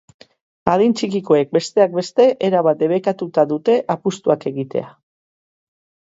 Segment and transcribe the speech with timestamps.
[0.71, 4.89] Adin txikikoek, besteak beste, erabat debekatuta dute apustuak egitea.